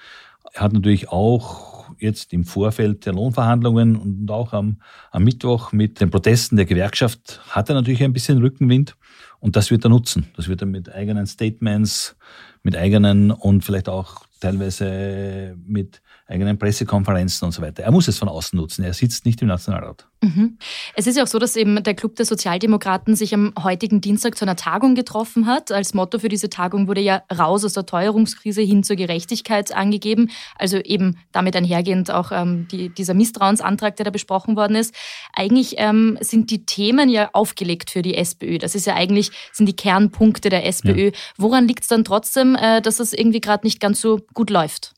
Er 0.53 0.63
hat 0.63 0.73
natürlich 0.73 1.09
auch 1.09 1.70
jetzt 2.03 2.33
im 2.33 2.45
Vorfeld 2.45 3.07
der 3.07 3.13
Lohnverhandlungen 3.13 3.97
und 3.97 4.31
auch 4.31 4.53
am, 4.53 4.81
am 5.11 5.25
Mittwoch 5.25 5.73
mit 5.73 6.01
den 6.01 6.11
Protesten 6.11 6.57
der 6.57 6.67
Gewerkschaft 6.67 7.41
hat 7.49 7.69
er 7.69 7.75
natürlich 7.75 8.03
ein 8.03 8.13
bisschen 8.13 8.39
Rückenwind 8.39 8.97
und 9.41 9.57
das 9.57 9.71
wird 9.71 9.85
er 9.85 9.91
nutzen. 9.91 10.27
Das 10.37 10.49
wird 10.49 10.61
er 10.63 10.67
mit 10.67 10.93
eigenen 10.93 11.27
Statements, 11.27 12.17
mit 12.63 12.77
eigenen 12.77 13.31
und 13.31 13.65
vielleicht 13.65 13.89
auch 13.89 14.25
teilweise 14.41 15.57
mit 15.67 16.01
eigenen 16.27 16.59
Pressekonferenzen 16.59 17.47
und 17.47 17.53
so 17.53 17.61
weiter. 17.61 17.83
Er 17.83 17.91
muss 17.91 18.09
es 18.09 18.19
von 18.19 18.29
außen 18.29 18.57
nutzen. 18.59 18.85
Er 18.85 18.95
sitzt 18.95 19.27
nicht 19.27 19.43
im 19.43 19.49
Nationalrat. 19.49 20.07
Mhm. 20.23 20.59
Es 20.95 21.07
ist 21.07 21.17
ja 21.17 21.25
auch 21.25 21.29
so, 21.29 21.39
dass 21.39 21.57
eben 21.57 21.83
der 21.83 21.95
Club 21.95 22.15
der 22.17 22.27
Sozialdemokraten 22.27 23.17
sich 23.17 23.35
am 23.35 23.53
heutigen 23.63 24.01
Dienstag 24.01 24.37
zu 24.37 24.45
einer 24.45 24.55
Tagung 24.55 24.95
getroffen 24.95 25.47
hat. 25.47 25.73
Als 25.73 25.95
Motto 25.95 26.19
für 26.19 26.29
diese 26.29 26.49
Tagung 26.49 26.89
wurde 26.89 27.01
ja 27.01 27.23
raus 27.37 27.65
aus 27.65 27.73
der 27.73 27.87
Teuerungskrise 27.87 28.61
hin 28.61 28.85
zur 28.85 28.97
Gerechtigkeit 28.97 29.75
angegeben. 29.75 30.31
Also 30.57 30.79
eben 30.79 31.19
damit 31.33 31.57
einhergehend 31.57 32.11
auch 32.11 32.33
ähm, 32.33 32.69
die, 32.71 32.91
dieser 32.91 33.15
Misstrauensantrag, 33.15 33.97
der 33.97 34.05
da 34.05 34.11
besprochen 34.11 34.57
worden 34.57 34.77
ist. 34.77 34.95
Eigentlich 35.35 35.75
ähm, 35.79 36.17
sind 36.21 36.51
die 36.51 36.65
Themen 36.65 37.09
ja 37.09 37.31
aufgelegt 37.33 37.91
für 37.91 38.03
die 38.03 38.15
SPÖ. 38.15 38.59
Das 38.59 38.75
ist 38.75 38.87
ja 38.87 38.95
eigentlich, 38.95 39.33
sind 39.53 39.67
die 39.67 39.77
Kernpunkte 39.77 40.49
der 40.49 40.67
SPÖ. 40.67 41.07
Ja. 41.07 41.13
Woran 41.39 41.67
liegt 41.67 41.83
es 41.83 41.89
dann 41.89 42.05
trotzdem, 42.05 42.50
äh, 42.57 42.83
dass 42.83 43.01
es 43.01 43.13
irgendwie 43.13 43.41
gerade 43.41 43.67
nicht 43.67 43.81
ganz 43.81 44.01
so 44.01 44.21
gut 44.35 44.51
läuft? 44.51 44.95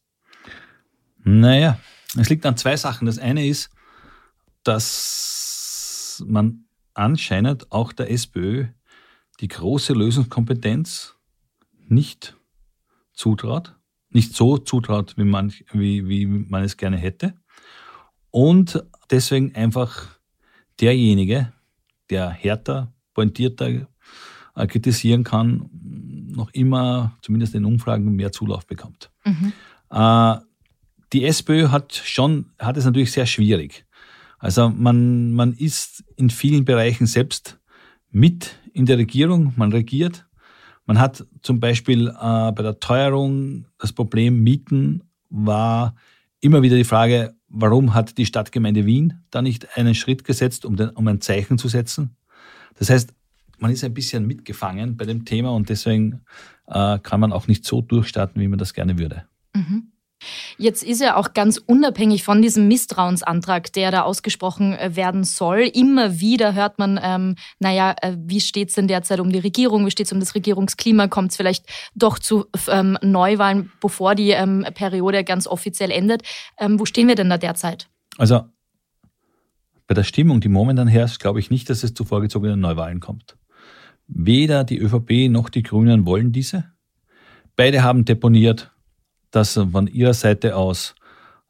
Naja, 1.24 1.78
es 2.18 2.28
liegt 2.28 2.44
an 2.46 2.56
zwei 2.56 2.76
Sachen. 2.76 3.06
Das 3.06 3.18
eine 3.18 3.46
ist, 3.46 3.70
dass 4.64 6.22
man 6.26 6.64
anscheinend 6.94 7.70
auch 7.72 7.92
der 7.92 8.10
SPÖ 8.10 8.66
die 9.40 9.48
große 9.48 9.92
Lösungskompetenz 9.92 11.16
nicht 11.88 12.36
zutraut, 13.12 13.74
nicht 14.10 14.34
so 14.34 14.58
zutraut, 14.58 15.16
wie 15.16 15.24
man, 15.24 15.52
wie, 15.72 16.08
wie 16.08 16.26
man 16.26 16.62
es 16.62 16.76
gerne 16.76 16.96
hätte. 16.96 17.34
Und 18.30 18.84
deswegen 19.10 19.54
einfach 19.54 20.18
derjenige, 20.80 21.52
der 22.10 22.30
härter, 22.30 22.92
pointierter 23.14 23.86
äh, 24.54 24.66
kritisieren 24.66 25.24
kann, 25.24 25.70
noch 26.36 26.50
immer, 26.52 27.16
zumindest 27.22 27.54
in 27.54 27.64
Umfragen, 27.64 28.14
mehr 28.14 28.32
Zulauf 28.32 28.66
bekommt. 28.66 29.10
Mhm. 29.24 29.52
Äh, 29.90 30.36
die 31.12 31.24
SPÖ 31.24 31.68
hat 31.68 31.94
schon, 31.94 32.52
hat 32.58 32.76
es 32.76 32.84
natürlich 32.84 33.12
sehr 33.12 33.26
schwierig. 33.26 33.84
Also 34.38 34.70
man, 34.70 35.32
man 35.32 35.52
ist 35.52 36.04
in 36.16 36.30
vielen 36.30 36.64
Bereichen 36.64 37.06
selbst 37.06 37.60
mit 38.10 38.58
in 38.72 38.86
der 38.86 38.98
Regierung, 38.98 39.52
man 39.56 39.72
regiert. 39.72 40.26
Man 40.84 40.98
hat 40.98 41.24
zum 41.42 41.60
Beispiel 41.60 42.08
äh, 42.08 42.52
bei 42.52 42.62
der 42.62 42.80
Teuerung 42.80 43.66
das 43.78 43.92
Problem 43.92 44.42
Mieten 44.42 45.04
war 45.30 45.94
immer 46.40 46.62
wieder 46.62 46.76
die 46.76 46.84
Frage, 46.84 47.34
warum 47.48 47.94
hat 47.94 48.18
die 48.18 48.26
Stadtgemeinde 48.26 48.84
Wien 48.84 49.22
da 49.30 49.42
nicht 49.42 49.76
einen 49.76 49.94
Schritt 49.94 50.24
gesetzt, 50.24 50.64
um, 50.64 50.76
den, 50.76 50.90
um 50.90 51.06
ein 51.06 51.20
Zeichen 51.20 51.56
zu 51.56 51.68
setzen? 51.68 52.16
Das 52.74 52.90
heißt, 52.90 53.14
man 53.62 53.70
ist 53.70 53.84
ein 53.84 53.94
bisschen 53.94 54.26
mitgefangen 54.26 54.96
bei 54.96 55.04
dem 55.04 55.24
Thema 55.24 55.52
und 55.52 55.68
deswegen 55.68 56.22
äh, 56.66 56.98
kann 56.98 57.20
man 57.20 57.32
auch 57.32 57.46
nicht 57.46 57.64
so 57.64 57.80
durchstarten, 57.80 58.42
wie 58.42 58.48
man 58.48 58.58
das 58.58 58.74
gerne 58.74 58.98
würde. 58.98 59.24
Mhm. 59.54 59.92
Jetzt 60.56 60.84
ist 60.84 61.00
ja 61.00 61.16
auch 61.16 61.34
ganz 61.34 61.58
unabhängig 61.58 62.22
von 62.22 62.42
diesem 62.42 62.68
Misstrauensantrag, 62.68 63.72
der 63.72 63.90
da 63.90 64.02
ausgesprochen 64.02 64.72
äh, 64.72 64.94
werden 64.94 65.24
soll. 65.24 65.70
Immer 65.72 66.20
wieder 66.20 66.54
hört 66.54 66.78
man, 66.78 67.00
ähm, 67.02 67.36
naja, 67.58 67.94
äh, 68.00 68.16
wie 68.18 68.40
steht 68.40 68.68
es 68.68 68.74
denn 68.74 68.88
derzeit 68.88 69.20
um 69.20 69.32
die 69.32 69.40
Regierung? 69.40 69.84
Wie 69.86 69.90
steht 69.90 70.06
es 70.06 70.12
um 70.12 70.20
das 70.20 70.34
Regierungsklima? 70.34 71.08
Kommt 71.08 71.32
es 71.32 71.36
vielleicht 71.36 71.66
doch 71.94 72.18
zu 72.18 72.46
ähm, 72.68 72.98
Neuwahlen, 73.02 73.72
bevor 73.80 74.14
die 74.14 74.30
ähm, 74.30 74.64
Periode 74.74 75.24
ganz 75.24 75.46
offiziell 75.46 75.90
endet? 75.90 76.22
Ähm, 76.58 76.78
wo 76.78 76.84
stehen 76.84 77.08
wir 77.08 77.16
denn 77.16 77.30
da 77.30 77.38
derzeit? 77.38 77.88
Also 78.18 78.42
bei 79.86 79.94
der 79.94 80.04
Stimmung, 80.04 80.40
die 80.40 80.48
momentan 80.48 80.88
herrscht, 80.88 81.20
glaube 81.20 81.40
ich 81.40 81.50
nicht, 81.50 81.68
dass 81.68 81.82
es 81.82 81.94
zu 81.94 82.04
vorgezogenen 82.04 82.60
Neuwahlen 82.60 83.00
kommt. 83.00 83.36
Weder 84.14 84.64
die 84.64 84.78
ÖVP 84.78 85.30
noch 85.30 85.48
die 85.48 85.62
Grünen 85.62 86.04
wollen 86.06 86.32
diese. 86.32 86.64
Beide 87.56 87.82
haben 87.82 88.04
deponiert, 88.04 88.70
dass 89.30 89.54
sie 89.54 89.66
von 89.68 89.86
ihrer 89.86 90.14
Seite 90.14 90.56
aus 90.56 90.94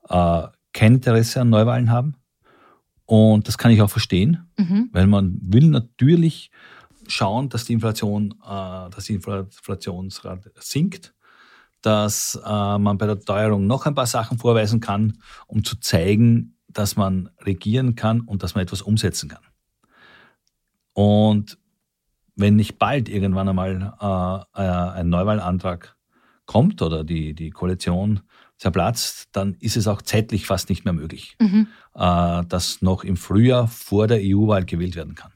äh, 0.08 0.42
kein 0.72 0.94
Interesse 0.94 1.40
an 1.40 1.50
Neuwahlen 1.50 1.90
haben. 1.90 2.16
Und 3.04 3.48
das 3.48 3.58
kann 3.58 3.72
ich 3.72 3.82
auch 3.82 3.90
verstehen, 3.90 4.48
mhm. 4.56 4.88
weil 4.92 5.06
man 5.06 5.38
will 5.42 5.68
natürlich 5.68 6.50
schauen, 7.08 7.48
dass 7.48 7.64
die 7.64 7.72
Inflation, 7.74 8.32
äh, 8.42 8.90
dass 8.90 9.04
die 9.04 9.14
Inflationsrate 9.14 10.52
sinkt, 10.58 11.14
dass 11.82 12.40
äh, 12.44 12.78
man 12.78 12.96
bei 12.96 13.06
der 13.06 13.20
Teuerung 13.20 13.66
noch 13.66 13.86
ein 13.86 13.94
paar 13.94 14.06
Sachen 14.06 14.38
vorweisen 14.38 14.80
kann, 14.80 15.18
um 15.46 15.64
zu 15.64 15.80
zeigen, 15.80 16.56
dass 16.68 16.96
man 16.96 17.28
regieren 17.40 17.96
kann 17.96 18.20
und 18.20 18.42
dass 18.42 18.54
man 18.54 18.62
etwas 18.62 18.82
umsetzen 18.82 19.28
kann. 19.28 19.42
Und 20.94 21.58
wenn 22.34 22.56
nicht 22.56 22.78
bald 22.78 23.08
irgendwann 23.08 23.48
einmal 23.48 24.46
äh, 24.56 24.60
äh 24.60 24.98
ein 24.98 25.08
Neuwahlantrag 25.08 25.96
kommt 26.46 26.82
oder 26.82 27.04
die, 27.04 27.34
die 27.34 27.50
Koalition 27.50 28.20
zerplatzt, 28.58 29.28
dann 29.32 29.56
ist 29.60 29.76
es 29.76 29.88
auch 29.88 30.02
zeitlich 30.02 30.46
fast 30.46 30.68
nicht 30.68 30.84
mehr 30.84 30.94
möglich, 30.94 31.36
mhm. 31.40 31.66
äh, 31.94 32.44
dass 32.48 32.82
noch 32.82 33.04
im 33.04 33.16
Frühjahr 33.16 33.68
vor 33.68 34.06
der 34.06 34.20
EU-Wahl 34.22 34.64
gewählt 34.64 34.96
werden 34.96 35.14
kann. 35.14 35.32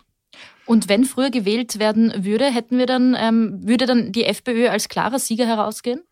Und 0.65 0.89
wenn 0.89 1.05
früher 1.05 1.31
gewählt 1.31 1.79
werden 1.79 2.13
würde, 2.25 2.47
hätten 2.47 2.79
wir 2.79 2.87
dann, 2.87 3.17
ähm, 3.19 3.61
würde 3.67 3.87
dann 3.87 4.13
die 4.13 4.25
FPÖ 4.25 4.69
als 4.69 4.89
klarer 4.89 5.19
Sieger 5.19 5.47
herausgehen? 5.47 6.03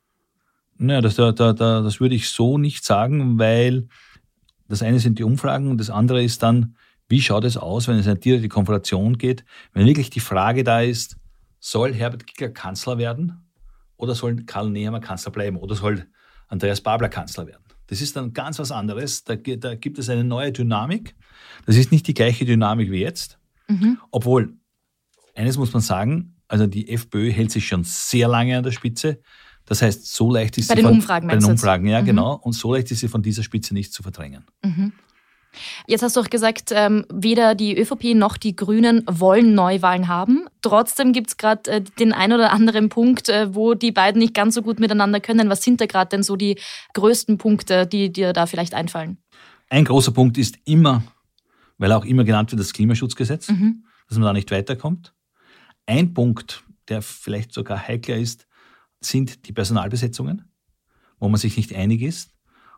Naja, 0.76 1.00
das, 1.00 1.17
da, 1.17 1.33
da, 1.33 1.53
das 1.53 2.00
würde 2.00 2.14
ich 2.14 2.29
so 2.29 2.59
nicht 2.59 2.85
sagen, 2.85 3.38
weil 3.38 3.88
das 4.69 4.83
eine 4.83 4.99
sind 5.00 5.19
die 5.19 5.25
Umfragen 5.25 5.71
und 5.71 5.79
das 5.79 5.91
andere 5.91 6.23
ist 6.23 6.43
dann, 6.43 6.76
wie 7.08 7.20
schaut 7.20 7.44
es 7.44 7.56
aus, 7.56 7.88
wenn 7.88 7.99
es 7.99 8.06
eine 8.06 8.18
direkte 8.18 8.49
Konfrontation 8.49 9.18
geht, 9.18 9.44
wenn 9.73 9.87
wirklich 9.87 10.11
die 10.11 10.20
Frage 10.20 10.64
da 10.64 10.80
ist, 10.80 11.16
soll 11.61 11.94
Herbert 11.94 12.26
Kickler 12.26 12.50
Kanzler 12.50 12.99
werden 12.99 13.50
oder 13.96 14.14
soll 14.14 14.44
Karl 14.44 14.70
Nehammer 14.70 15.00
Kanzler 15.00 15.32
bleiben 15.32 15.56
oder 15.56 15.75
soll 15.75 16.06
Andreas 16.49 16.80
Babler 16.80 17.08
Kanzler 17.08 17.46
werden? 17.46 17.64
Das 17.87 18.00
ist 18.00 18.16
dann 18.16 18.32
ganz 18.32 18.58
was 18.58 18.70
anderes. 18.70 19.25
Da, 19.25 19.37
da 19.37 19.75
gibt 19.75 19.99
es 19.99 20.08
eine 20.08 20.25
neue 20.25 20.52
Dynamik. 20.52 21.14
Das 21.66 21.76
ist 21.76 21.92
nicht 21.92 22.06
die 22.06 22.14
gleiche 22.14 22.44
Dynamik 22.44 22.90
wie 22.90 23.00
jetzt. 23.00 23.38
Mhm. 23.68 23.99
Obwohl, 24.11 24.56
eines 25.34 25.58
muss 25.58 25.73
man 25.73 25.82
sagen, 25.82 26.37
also 26.49 26.66
die 26.66 26.88
FPÖ 26.88 27.30
hält 27.30 27.50
sich 27.50 27.66
schon 27.66 27.84
sehr 27.84 28.28
lange 28.28 28.56
an 28.56 28.64
der 28.64 28.73
Spitze. 28.73 29.20
Das 29.66 29.80
heißt, 29.80 30.06
so 30.06 30.30
leicht 30.30 30.58
ist 30.58 30.68
bei 30.68 30.75
sie 30.75 30.82
den 30.82 30.87
von, 30.87 30.94
Umfragen, 30.96 31.28
bei 31.28 31.37
den 31.37 31.44
Umfragen, 31.44 31.87
ja 31.87 32.02
mhm. 32.02 32.06
genau, 32.06 32.34
und 32.34 32.52
so 32.52 32.75
leicht 32.75 32.90
ist 32.90 33.00
sie 33.00 33.08
von 33.08 33.23
dieser 33.23 33.42
Spitze 33.42 33.73
nicht 33.73 33.92
zu 33.92 34.02
verdrängen. 34.02 34.44
Mhm. 34.62 34.92
Jetzt 35.87 36.03
hast 36.03 36.17
du 36.17 36.21
auch 36.21 36.31
gesagt, 36.31 36.71
ähm, 36.73 37.05
weder 37.12 37.55
die 37.55 37.79
ÖVP 37.79 38.14
noch 38.14 38.38
die 38.38 38.57
Grünen 38.57 39.03
wollen 39.07 39.55
Neuwahlen 39.55 40.09
haben. 40.09 40.47
Trotzdem 40.62 41.12
gibt 41.12 41.29
es 41.29 41.37
gerade 41.37 41.71
äh, 41.71 41.81
den 41.99 42.14
ein 42.14 42.33
oder 42.33 42.53
anderen 42.53 42.88
Punkt, 42.88 43.29
äh, 43.29 43.55
wo 43.55 43.75
die 43.75 43.93
beiden 43.93 44.19
nicht 44.19 44.33
ganz 44.33 44.55
so 44.55 44.62
gut 44.62 44.81
miteinander 44.81 45.21
können. 45.21 45.50
Was 45.50 45.62
sind 45.62 45.83
da 45.83 45.87
gerade 45.87 46.09
denn 46.09 46.23
so 46.23 46.37
die 46.37 46.59
größten 46.95 47.37
Punkte, 47.37 47.87
die 47.87 48.11
dir 48.11 48.33
da 48.33 48.47
vielleicht 48.47 48.73
einfallen? 48.73 49.19
Ein 49.69 49.85
großer 49.85 50.12
Punkt 50.12 50.38
ist 50.38 50.57
immer, 50.64 51.03
weil 51.76 51.93
auch 51.93 52.07
immer 52.07 52.25
genannt 52.25 52.50
wird, 52.50 52.61
das 52.61 52.73
Klimaschutzgesetz, 52.73 53.50
mhm. 53.50 53.85
dass 54.09 54.17
man 54.17 54.26
da 54.26 54.33
nicht 54.33 54.50
weiterkommt. 54.50 55.12
Ein 55.85 56.14
Punkt, 56.14 56.64
der 56.88 57.03
vielleicht 57.03 57.53
sogar 57.53 57.87
heikler 57.87 58.17
ist, 58.17 58.47
sind 59.00 59.47
die 59.47 59.53
Personalbesetzungen, 59.53 60.50
wo 61.19 61.29
man 61.29 61.38
sich 61.38 61.59
nicht 61.59 61.75
einig 61.75 62.00
ist 62.00 62.34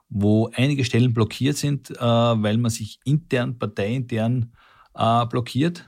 wo 0.08 0.50
einige 0.54 0.84
Stellen 0.84 1.12
blockiert 1.12 1.56
sind, 1.56 1.90
äh, 1.90 2.00
weil 2.00 2.58
man 2.58 2.70
sich 2.70 3.00
intern, 3.04 3.58
parteiintern 3.58 4.52
äh, 4.94 5.26
blockiert. 5.26 5.86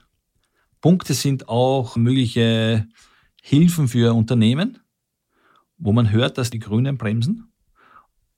Punkte 0.81 1.15
sind 1.15 1.49
auch 1.49 1.97
mögliche 1.97 2.87
Hilfen 3.43 3.89
für 3.89 4.15
Unternehmen, 4.15 4.79
wo 5.77 5.93
man 5.93 6.11
hört, 6.11 6.39
dass 6.39 6.51
die 6.51 6.59
Grünen 6.59 6.99
bremsen. 6.99 7.53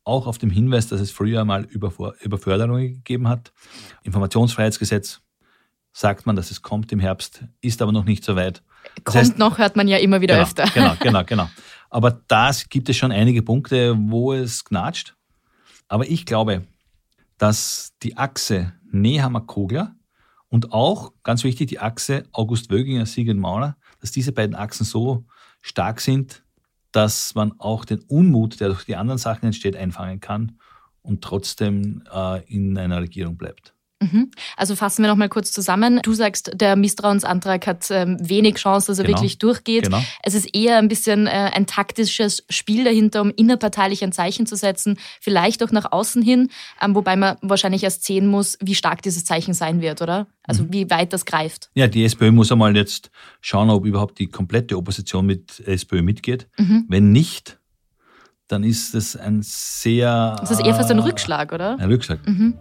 Auch 0.04 0.26
auf 0.26 0.38
dem 0.38 0.50
Hinweis, 0.50 0.88
dass 0.88 1.00
es 1.00 1.10
früher 1.10 1.44
mal 1.44 1.64
Überförderungen 1.64 2.94
gegeben 2.94 3.28
hat. 3.28 3.52
Informationsfreiheitsgesetz 4.02 5.20
sagt 5.92 6.26
man, 6.26 6.36
dass 6.36 6.50
es 6.50 6.62
kommt 6.62 6.92
im 6.92 7.00
Herbst, 7.00 7.44
ist 7.60 7.82
aber 7.82 7.92
noch 7.92 8.04
nicht 8.04 8.24
so 8.24 8.36
weit. 8.36 8.62
Das 8.96 9.04
kommt 9.04 9.16
heißt, 9.16 9.38
noch, 9.38 9.58
hört 9.58 9.76
man 9.76 9.88
ja 9.88 9.98
immer 9.98 10.20
wieder 10.20 10.34
genau, 10.34 10.46
öfter. 10.46 10.64
Genau, 10.72 10.94
genau, 11.00 11.24
genau. 11.26 11.50
Aber 11.90 12.22
da 12.28 12.50
gibt 12.68 12.88
es 12.88 12.96
schon 12.96 13.12
einige 13.12 13.42
Punkte, 13.42 13.96
wo 13.98 14.32
es 14.32 14.64
knatscht. 14.64 15.16
Aber 15.90 16.08
ich 16.08 16.24
glaube, 16.24 16.64
dass 17.36 17.94
die 18.04 18.16
Achse 18.16 18.72
Nehammer-Kogler 18.92 19.96
und 20.48 20.72
auch, 20.72 21.12
ganz 21.24 21.42
wichtig, 21.42 21.68
die 21.68 21.80
Achse 21.80 22.22
August 22.30 22.70
Wöginger, 22.70 23.06
Sigrid 23.06 23.36
Maurer, 23.36 23.76
dass 24.00 24.12
diese 24.12 24.30
beiden 24.30 24.54
Achsen 24.54 24.86
so 24.86 25.24
stark 25.60 26.00
sind, 26.00 26.44
dass 26.92 27.34
man 27.34 27.58
auch 27.58 27.84
den 27.84 28.00
Unmut, 28.02 28.60
der 28.60 28.68
durch 28.68 28.84
die 28.84 28.94
anderen 28.94 29.18
Sachen 29.18 29.46
entsteht, 29.46 29.76
einfangen 29.76 30.20
kann 30.20 30.60
und 31.02 31.22
trotzdem 31.22 32.04
äh, 32.12 32.44
in 32.46 32.78
einer 32.78 33.00
Regierung 33.00 33.36
bleibt. 33.36 33.74
Mhm. 34.00 34.30
Also 34.56 34.76
fassen 34.76 35.02
wir 35.02 35.08
noch 35.08 35.16
mal 35.16 35.28
kurz 35.28 35.52
zusammen. 35.52 36.00
Du 36.02 36.14
sagst, 36.14 36.52
der 36.54 36.74
Misstrauensantrag 36.74 37.66
hat 37.66 37.90
ähm, 37.90 38.16
wenig 38.20 38.56
Chance, 38.56 38.86
dass 38.86 38.98
er 38.98 39.04
genau. 39.04 39.18
wirklich 39.18 39.38
durchgeht. 39.38 39.84
Genau. 39.84 40.02
Es 40.22 40.34
ist 40.34 40.54
eher 40.54 40.78
ein 40.78 40.88
bisschen 40.88 41.26
äh, 41.26 41.50
ein 41.52 41.66
taktisches 41.66 42.44
Spiel 42.48 42.84
dahinter, 42.84 43.20
um 43.20 43.30
innerparteilich 43.30 44.02
ein 44.02 44.12
Zeichen 44.12 44.46
zu 44.46 44.56
setzen, 44.56 44.98
vielleicht 45.20 45.62
auch 45.62 45.70
nach 45.70 45.92
außen 45.92 46.22
hin, 46.22 46.48
ähm, 46.80 46.94
wobei 46.94 47.16
man 47.16 47.36
wahrscheinlich 47.42 47.84
erst 47.84 48.04
sehen 48.04 48.26
muss, 48.26 48.56
wie 48.60 48.74
stark 48.74 49.02
dieses 49.02 49.24
Zeichen 49.24 49.52
sein 49.52 49.82
wird, 49.82 50.00
oder? 50.00 50.26
Also 50.44 50.64
mhm. 50.64 50.72
wie 50.72 50.90
weit 50.90 51.12
das 51.12 51.26
greift. 51.26 51.70
Ja, 51.74 51.86
die 51.86 52.04
SPÖ 52.04 52.32
muss 52.32 52.50
einmal 52.50 52.74
jetzt 52.74 53.10
schauen, 53.42 53.68
ob 53.68 53.84
überhaupt 53.84 54.18
die 54.18 54.28
komplette 54.28 54.76
Opposition 54.78 55.26
mit 55.26 55.60
SPÖ 55.66 56.00
mitgeht. 56.00 56.48
Mhm. 56.58 56.86
Wenn 56.88 57.12
nicht, 57.12 57.58
dann 58.48 58.64
ist 58.64 58.94
es 58.94 59.14
ein 59.14 59.42
sehr. 59.42 60.36
Das 60.40 60.50
ist 60.50 60.60
eher 60.60 60.74
fast 60.74 60.90
ein 60.90 60.98
Rückschlag, 60.98 61.52
oder? 61.52 61.78
Ein 61.78 61.88
Rückschlag. 61.88 62.26
Mhm. 62.26 62.54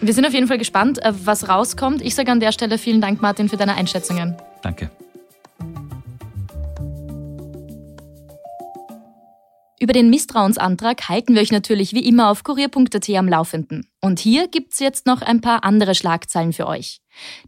Wir 0.00 0.14
sind 0.14 0.26
auf 0.26 0.32
jeden 0.32 0.46
Fall 0.46 0.58
gespannt, 0.58 1.02
äh, 1.02 1.12
was 1.24 1.48
rauskommt. 1.48 2.02
Ich 2.02 2.14
sage 2.14 2.30
an 2.30 2.40
der 2.40 2.52
Stelle 2.52 2.78
vielen 2.78 3.00
Dank, 3.00 3.20
Martin, 3.20 3.48
für 3.48 3.56
deine 3.56 3.74
Einschätzungen. 3.74 4.36
Danke. 4.62 4.90
Über 9.80 9.92
den 9.92 10.10
Misstrauensantrag 10.10 11.08
halten 11.08 11.34
wir 11.34 11.42
euch 11.42 11.52
natürlich 11.52 11.94
wie 11.94 12.06
immer 12.06 12.30
auf 12.30 12.42
kurier.at 12.42 13.08
am 13.10 13.28
Laufenden. 13.28 13.86
Und 14.00 14.18
hier 14.18 14.48
gibt's 14.48 14.80
jetzt 14.80 15.06
noch 15.06 15.22
ein 15.22 15.40
paar 15.40 15.64
andere 15.64 15.94
Schlagzeilen 15.94 16.52
für 16.52 16.66
euch. 16.66 17.00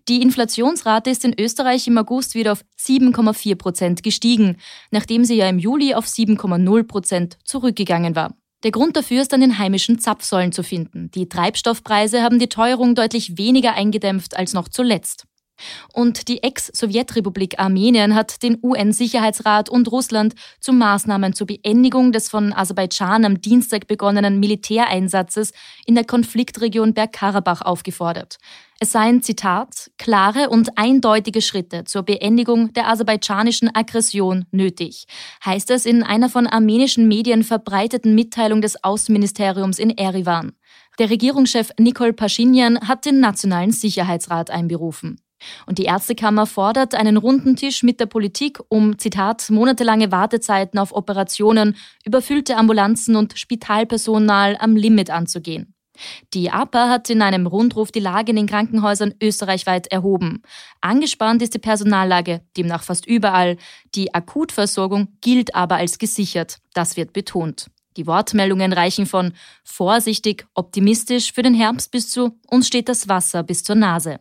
Die 0.09 0.23
Inflationsrate 0.23 1.11
ist 1.11 1.25
in 1.25 1.39
Österreich 1.39 1.87
im 1.87 1.99
August 1.99 2.35
wieder 2.35 2.53
auf 2.53 2.65
7,4 2.79 3.57
Prozent 3.57 4.03
gestiegen, 4.03 4.57
nachdem 4.91 5.25
sie 5.25 5.37
ja 5.37 5.49
im 5.49 5.59
Juli 5.59 5.95
auf 5.95 6.07
7,0 6.07 6.85
Prozent 6.85 7.39
zurückgegangen 7.45 8.15
war. 8.15 8.35
Der 8.63 8.73
Grund 8.73 8.97
dafür 8.97 9.23
ist 9.23 9.33
an 9.33 9.41
den 9.41 9.59
heimischen 9.59 9.99
Zapfsäulen 9.99 10.53
zu 10.53 10.63
finden. 10.63 11.11
Die 11.13 11.29
Treibstoffpreise 11.29 12.23
haben 12.23 12.39
die 12.39 12.49
Teuerung 12.49 12.95
deutlich 12.95 13.39
weniger 13.39 13.73
eingedämpft 13.73 14.37
als 14.37 14.53
noch 14.53 14.69
zuletzt. 14.69 15.25
Und 15.93 16.29
die 16.29 16.43
Ex-Sowjetrepublik 16.43 17.59
Armenien 17.59 18.15
hat 18.15 18.43
den 18.43 18.59
UN-Sicherheitsrat 18.63 19.69
und 19.69 19.91
Russland 19.91 20.35
zu 20.61 20.73
Maßnahmen 20.73 21.33
zur 21.33 21.47
Beendigung 21.47 22.13
des 22.13 22.29
von 22.29 22.53
Aserbaidschan 22.53 23.25
am 23.25 23.41
Dienstag 23.41 23.87
begonnenen 23.87 24.41
Militäreinsatzes 24.41 25.53
in 25.87 25.95
der 25.95 26.05
Konfliktregion 26.05 26.95
Bergkarabach 26.95 27.63
aufgefordert. 27.63 28.39
Es 28.83 28.93
seien, 28.93 29.23
Zitat, 29.23 29.91
klare 29.99 30.49
und 30.49 30.79
eindeutige 30.79 31.43
Schritte 31.43 31.85
zur 31.85 32.03
Beendigung 32.03 32.73
der 32.73 32.89
aserbaidschanischen 32.89 33.69
Aggression 33.75 34.47
nötig, 34.53 35.05
heißt 35.45 35.71
es 35.71 35.85
in 35.85 36.03
einer 36.03 36.31
von 36.31 36.47
armenischen 36.47 37.07
Medien 37.07 37.45
verbreiteten 37.45 38.15
Mitteilung 38.15 38.63
des 38.63 38.83
Außenministeriums 38.83 39.79
in 39.79 39.91
Erivan. 39.91 40.53
Der 40.99 41.11
Regierungschef 41.11 41.73
Nikol 41.79 42.15
Paschinjan 42.15 42.89
hat 42.89 43.05
den 43.05 43.21
Nationalen 43.21 43.71
Sicherheitsrat 43.71 44.51
einberufen. 44.51 45.21
Und 45.67 45.79
die 45.79 45.85
Ärztekammer 45.85 46.47
fordert 46.47 46.95
einen 46.95 47.17
runden 47.17 47.57
Tisch 47.57 47.83
mit 47.83 48.01
der 48.01 48.07
Politik, 48.07 48.59
um, 48.69 48.99
Zitat, 48.99 49.51
monatelange 49.51 50.13
Wartezeiten 50.13 50.79
auf 50.79 50.95
Operationen, 50.95 51.77
überfüllte 52.05 52.57
Ambulanzen 52.57 53.17
und 53.17 53.39
Spitalpersonal 53.39 54.57
am 54.59 54.77
Limit 54.77 55.11
anzugehen. 55.11 55.75
Die 56.35 56.51
APA 56.51 56.89
hat 56.89 57.11
in 57.11 57.23
einem 57.23 57.47
Rundruf 57.47 57.93
die 57.93 58.01
Lage 58.01 58.31
in 58.31 58.37
den 58.37 58.47
Krankenhäusern 58.47 59.15
österreichweit 59.23 59.87
erhoben. 59.89 60.43
Angespannt 60.81 61.43
ist 61.43 61.55
die 61.55 61.59
Personallage, 61.59 62.41
demnach 62.57 62.83
fast 62.83 63.07
überall. 63.07 63.57
Die 63.95 64.15
Akutversorgung 64.15 65.09
gilt 65.21 65.55
aber 65.55 65.77
als 65.77 65.99
gesichert. 65.99 66.59
Das 66.75 66.97
wird 66.97 67.13
betont. 67.13 67.67
Die 67.97 68.07
Wortmeldungen 68.07 68.73
reichen 68.73 69.07
von 69.07 69.33
vorsichtig, 69.65 70.47
optimistisch 70.55 71.33
für 71.33 71.43
den 71.43 71.55
Herbst 71.55 71.91
bis 71.91 72.11
zu 72.11 72.39
uns 72.49 72.67
steht 72.67 72.89
das 72.89 73.09
Wasser 73.09 73.43
bis 73.43 73.65
zur 73.65 73.75
Nase. 73.75 74.21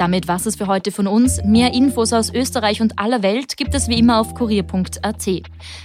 Damit 0.00 0.28
was 0.28 0.46
es 0.46 0.56
für 0.56 0.66
heute 0.66 0.92
von 0.92 1.06
uns. 1.06 1.44
Mehr 1.44 1.74
Infos 1.74 2.14
aus 2.14 2.32
Österreich 2.32 2.80
und 2.80 2.98
aller 2.98 3.22
Welt 3.22 3.58
gibt 3.58 3.74
es 3.74 3.86
wie 3.86 3.98
immer 3.98 4.18
auf 4.18 4.34
kurier.at. 4.34 5.26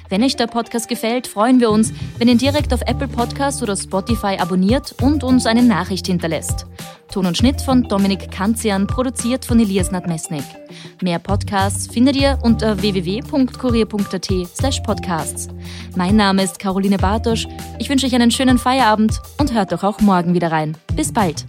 Wenn 0.07 0.23
euch 0.23 0.37
der 0.37 0.47
Podcast 0.47 0.87
gefällt, 0.87 1.27
freuen 1.27 1.59
wir 1.59 1.69
uns, 1.69 1.91
wenn 2.17 2.29
ihr 2.29 2.37
direkt 2.37 2.73
auf 2.73 2.79
Apple 2.83 3.09
Podcast 3.09 3.61
oder 3.61 3.75
Spotify 3.75 4.37
abonniert 4.39 4.95
und 5.01 5.25
uns 5.25 5.45
eine 5.45 5.63
Nachricht 5.63 6.07
hinterlässt. 6.07 6.65
Ton 7.11 7.25
und 7.25 7.37
Schnitt 7.37 7.59
von 7.61 7.83
Dominik 7.83 8.31
Kanzian, 8.31 8.87
produziert 8.87 9.43
von 9.43 9.59
Elias 9.59 9.91
Nadmesnik. 9.91 10.45
Mehr 11.01 11.19
Podcasts 11.19 11.87
findet 11.87 12.15
ihr 12.15 12.39
unter 12.41 12.81
www.kurier.at 12.81 14.29
slash 14.55 14.79
podcasts. 14.79 15.49
Mein 15.97 16.15
Name 16.15 16.41
ist 16.41 16.59
Caroline 16.59 16.97
Bartosch. 16.97 17.47
Ich 17.79 17.89
wünsche 17.89 18.05
euch 18.05 18.15
einen 18.15 18.31
schönen 18.31 18.59
Feierabend 18.59 19.19
und 19.39 19.53
hört 19.53 19.73
doch 19.73 19.83
auch 19.83 19.99
morgen 19.99 20.33
wieder 20.33 20.53
rein. 20.53 20.77
Bis 20.95 21.11
bald. 21.11 21.45